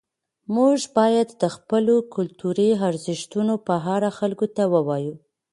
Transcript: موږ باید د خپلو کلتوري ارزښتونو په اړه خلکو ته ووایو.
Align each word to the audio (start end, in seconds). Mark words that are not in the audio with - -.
موږ 0.55 0.79
باید 0.97 1.29
د 1.41 1.43
خپلو 1.55 1.95
کلتوري 2.15 2.69
ارزښتونو 2.87 3.53
په 3.67 3.73
اړه 3.95 4.09
خلکو 4.19 4.45
ته 4.55 4.63
ووایو. 4.73 5.15